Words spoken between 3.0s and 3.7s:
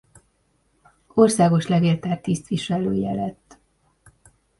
lett.